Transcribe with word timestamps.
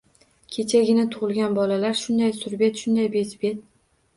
Kechagina 0.55 1.03
tug‘ilgan 1.15 1.53
bolalar... 1.59 1.99
shunday 2.01 2.35
surbet, 2.41 2.83
shunday 2.85 3.11
bezbet! 3.19 3.63